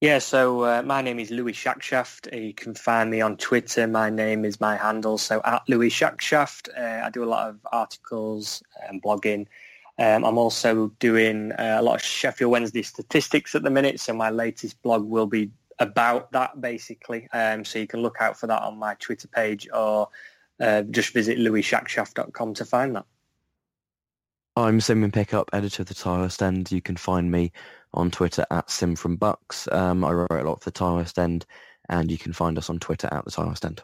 [0.00, 2.32] Yeah, so uh, my name is Louis Shackshaft.
[2.32, 3.88] You can find me on Twitter.
[3.88, 6.68] My name is my handle, so at Louis Shackshaft.
[6.78, 9.48] Uh, I do a lot of articles and blogging.
[9.98, 14.14] Um, I'm also doing uh, a lot of Sheffield Wednesday statistics at the minute, so
[14.14, 17.28] my latest blog will be about that basically.
[17.32, 20.08] Um, so you can look out for that on my Twitter page or
[20.60, 23.06] uh, just visit louisshackshaft.com to find that.
[24.56, 26.72] I'm Simon Pickup, editor of the West End.
[26.72, 27.52] You can find me
[27.94, 29.68] on Twitter at Sim from Bucks.
[29.70, 31.46] Um, I write a lot for the West End,
[31.88, 33.82] and you can find us on Twitter at the West End.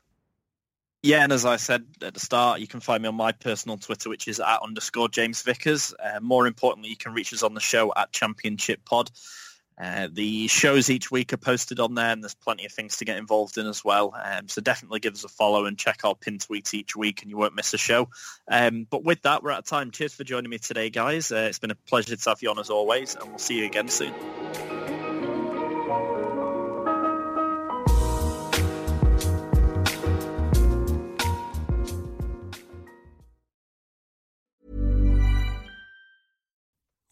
[1.05, 3.77] Yeah, and as I said at the start, you can find me on my personal
[3.77, 5.93] Twitter, which is at underscore James Vickers.
[6.03, 9.11] Uh, more importantly, you can reach us on the show at Championship Pod.
[9.79, 13.05] Uh, the shows each week are posted on there, and there's plenty of things to
[13.05, 14.15] get involved in as well.
[14.19, 17.31] Um, so definitely give us a follow and check our pin tweets each week, and
[17.31, 18.09] you won't miss a show.
[18.49, 19.91] Um, but with that, we're out of time.
[19.91, 21.31] Cheers for joining me today, guys.
[21.31, 23.67] Uh, it's been a pleasure to have you on as always, and we'll see you
[23.67, 24.15] again soon.